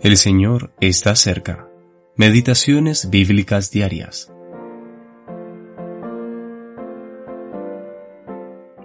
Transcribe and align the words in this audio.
El 0.00 0.16
Señor 0.16 0.72
está 0.80 1.16
cerca. 1.16 1.68
Meditaciones 2.14 3.10
bíblicas 3.10 3.72
diarias. 3.72 4.32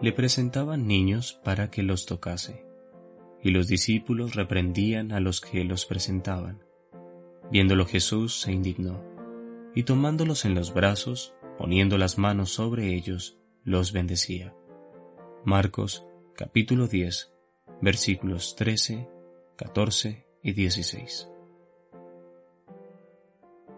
Le 0.02 0.12
presentaban 0.12 0.88
niños 0.88 1.40
para 1.44 1.70
que 1.70 1.84
los 1.84 2.08
tocase, 2.08 2.66
y 3.44 3.52
los 3.52 3.68
discípulos 3.68 4.34
reprendían 4.34 5.12
a 5.12 5.20
los 5.20 5.40
que 5.40 5.64
los 5.64 5.86
presentaban. 5.86 6.64
Viéndolo 7.52 7.86
Jesús 7.86 8.42
se 8.42 8.52
indignó, 8.52 9.06
y 9.76 9.84
tomándolos 9.84 10.46
en 10.46 10.56
los 10.56 10.74
brazos, 10.74 11.36
poniendo 11.60 12.00
las 12.00 12.18
manos 12.18 12.50
sobre 12.50 12.96
ellos, 12.96 13.38
los 13.64 13.92
bendecía. 13.92 14.56
Marcos 15.46 16.08
capítulo 16.36 16.88
10 16.88 17.32
versículos 17.82 18.56
13, 18.56 19.08
14 19.58 20.23
y 20.44 20.52
16. 20.52 21.30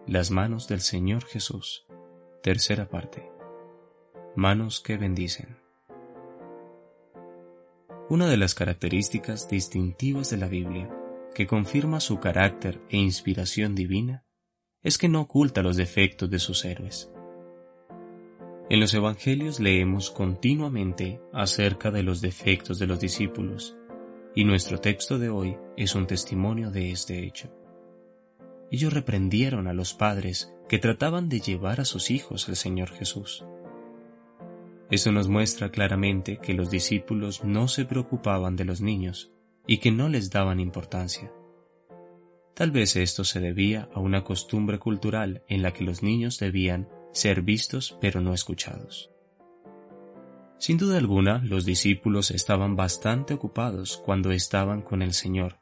Las 0.07 0.31
manos 0.31 0.67
del 0.67 0.81
Señor 0.81 1.23
Jesús. 1.23 1.85
Tercera 2.41 2.89
parte. 2.89 3.29
Manos 4.35 4.81
que 4.81 4.97
bendicen. 4.97 5.57
Una 8.09 8.27
de 8.27 8.37
las 8.37 8.55
características 8.55 9.47
distintivas 9.47 10.31
de 10.31 10.37
la 10.37 10.47
Biblia 10.47 10.89
que 11.35 11.45
confirma 11.45 11.99
su 11.99 12.19
carácter 12.19 12.81
e 12.89 12.97
inspiración 12.97 13.75
divina 13.75 14.25
es 14.81 14.97
que 14.97 15.07
no 15.07 15.21
oculta 15.21 15.61
los 15.61 15.77
defectos 15.77 16.31
de 16.31 16.39
sus 16.39 16.65
héroes. 16.65 17.11
En 18.69 18.79
los 18.79 18.93
Evangelios 18.95 19.59
leemos 19.59 20.09
continuamente 20.09 21.21
acerca 21.31 21.91
de 21.91 22.01
los 22.01 22.21
defectos 22.21 22.79
de 22.79 22.87
los 22.87 22.99
discípulos 22.99 23.77
y 24.35 24.43
nuestro 24.43 24.79
texto 24.79 25.17
de 25.17 25.29
hoy 25.29 25.57
es 25.77 25.95
un 25.95 26.07
testimonio 26.07 26.69
de 26.69 26.91
este 26.91 27.23
hecho. 27.25 27.49
Ellos 28.69 28.93
reprendieron 28.93 29.67
a 29.67 29.73
los 29.73 29.93
padres 29.93 30.53
que 30.67 30.77
trataban 30.77 31.29
de 31.29 31.39
llevar 31.39 31.79
a 31.79 31.85
sus 31.85 32.11
hijos 32.11 32.49
al 32.49 32.57
Señor 32.57 32.89
Jesús. 32.89 33.45
Esto 34.91 35.11
nos 35.13 35.29
muestra 35.29 35.71
claramente 35.71 36.37
que 36.37 36.53
los 36.53 36.69
discípulos 36.69 37.43
no 37.43 37.69
se 37.69 37.85
preocupaban 37.85 38.55
de 38.55 38.65
los 38.65 38.81
niños 38.81 39.31
y 39.65 39.77
que 39.77 39.91
no 39.91 40.09
les 40.09 40.29
daban 40.29 40.59
importancia. 40.59 41.31
Tal 42.53 42.71
vez 42.71 42.95
esto 42.97 43.23
se 43.23 43.39
debía 43.39 43.89
a 43.93 43.99
una 43.99 44.23
costumbre 44.23 44.79
cultural 44.79 45.43
en 45.47 45.61
la 45.61 45.71
que 45.71 45.83
los 45.83 46.03
niños 46.03 46.39
debían 46.39 46.89
ser 47.13 47.41
vistos 47.41 47.97
pero 48.01 48.21
no 48.21 48.33
escuchados. 48.33 49.14
Sin 50.57 50.77
duda 50.77 50.97
alguna, 50.97 51.39
los 51.43 51.65
discípulos 51.65 52.31
estaban 52.31 52.75
bastante 52.75 53.33
ocupados 53.33 53.97
cuando 53.97 54.31
estaban 54.31 54.81
con 54.81 55.01
el 55.01 55.13
Señor, 55.13 55.59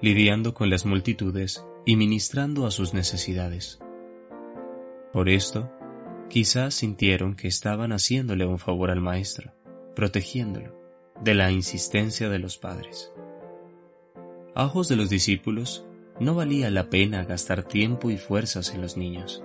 lidiando 0.00 0.54
con 0.54 0.70
las 0.70 0.86
multitudes 0.86 1.64
y 1.84 1.96
ministrando 1.96 2.66
a 2.66 2.70
sus 2.70 2.94
necesidades. 2.94 3.80
Por 5.12 5.28
esto, 5.28 5.70
quizás 6.28 6.74
sintieron 6.74 7.34
que 7.34 7.48
estaban 7.48 7.92
haciéndole 7.92 8.46
un 8.46 8.58
favor 8.58 8.90
al 8.90 9.00
Maestro, 9.00 9.52
protegiéndolo 9.94 10.76
de 11.22 11.34
la 11.34 11.50
insistencia 11.50 12.28
de 12.28 12.38
los 12.38 12.58
padres. 12.58 13.12
A 14.54 14.64
ojos 14.64 14.88
de 14.88 14.96
los 14.96 15.10
discípulos, 15.10 15.86
no 16.20 16.34
valía 16.34 16.70
la 16.70 16.88
pena 16.88 17.24
gastar 17.24 17.62
tiempo 17.62 18.10
y 18.10 18.16
fuerzas 18.16 18.74
en 18.74 18.80
los 18.80 18.96
niños, 18.96 19.42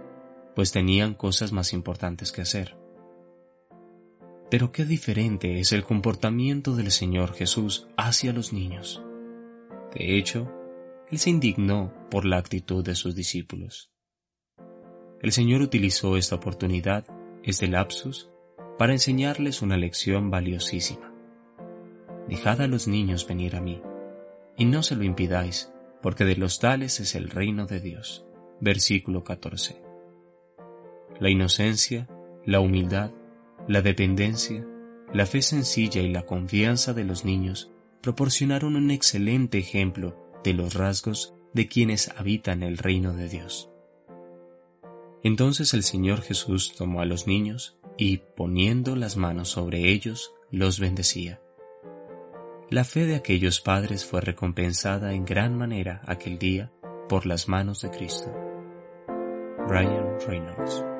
pues 0.55 0.71
tenían 0.71 1.13
cosas 1.15 1.51
más 1.51 1.73
importantes 1.73 2.31
que 2.31 2.41
hacer. 2.41 2.80
Pero 4.51 4.73
qué 4.73 4.83
diferente 4.83 5.61
es 5.61 5.71
el 5.71 5.85
comportamiento 5.85 6.75
del 6.75 6.91
Señor 6.91 7.33
Jesús 7.33 7.87
hacia 7.95 8.33
los 8.33 8.51
niños. 8.51 9.01
De 9.95 10.17
hecho, 10.17 10.51
Él 11.09 11.19
se 11.19 11.29
indignó 11.29 11.93
por 12.11 12.25
la 12.25 12.37
actitud 12.37 12.83
de 12.83 12.95
sus 12.95 13.15
discípulos. 13.15 13.93
El 15.21 15.31
Señor 15.31 15.61
utilizó 15.61 16.17
esta 16.17 16.35
oportunidad, 16.35 17.05
este 17.43 17.69
lapsus, 17.69 18.29
para 18.77 18.91
enseñarles 18.91 19.61
una 19.61 19.77
lección 19.77 20.29
valiosísima. 20.29 21.13
Dejad 22.27 22.59
a 22.59 22.67
los 22.67 22.89
niños 22.89 23.25
venir 23.25 23.55
a 23.55 23.61
mí, 23.61 23.81
y 24.57 24.65
no 24.65 24.83
se 24.83 24.97
lo 24.97 25.05
impidáis, 25.05 25.71
porque 26.01 26.25
de 26.25 26.35
los 26.35 26.59
tales 26.59 26.99
es 26.99 27.15
el 27.15 27.29
reino 27.29 27.67
de 27.67 27.79
Dios. 27.79 28.25
Versículo 28.59 29.23
14. 29.23 29.81
La 31.21 31.29
inocencia, 31.29 32.09
la 32.45 32.59
humildad, 32.59 33.11
la 33.71 33.81
dependencia, 33.81 34.67
la 35.13 35.25
fe 35.25 35.41
sencilla 35.41 36.01
y 36.01 36.09
la 36.09 36.25
confianza 36.25 36.93
de 36.93 37.05
los 37.05 37.23
niños 37.23 37.71
proporcionaron 38.01 38.75
un 38.75 38.91
excelente 38.91 39.59
ejemplo 39.59 40.17
de 40.43 40.53
los 40.53 40.73
rasgos 40.73 41.33
de 41.53 41.67
quienes 41.67 42.09
habitan 42.09 42.63
el 42.63 42.77
reino 42.77 43.13
de 43.13 43.29
Dios. 43.29 43.69
Entonces 45.23 45.73
el 45.73 45.83
Señor 45.83 46.21
Jesús 46.21 46.73
tomó 46.75 46.99
a 46.99 47.05
los 47.05 47.27
niños 47.27 47.77
y, 47.97 48.17
poniendo 48.35 48.97
las 48.97 49.15
manos 49.15 49.47
sobre 49.49 49.89
ellos, 49.89 50.33
los 50.51 50.79
bendecía. 50.79 51.39
La 52.69 52.83
fe 52.83 53.05
de 53.05 53.15
aquellos 53.15 53.61
padres 53.61 54.05
fue 54.05 54.19
recompensada 54.19 55.13
en 55.13 55.23
gran 55.23 55.57
manera 55.57 56.01
aquel 56.07 56.39
día 56.39 56.73
por 57.07 57.25
las 57.25 57.47
manos 57.47 57.81
de 57.81 57.89
Cristo. 57.89 58.33
Brian 59.67 60.17
Reynolds 60.27 60.90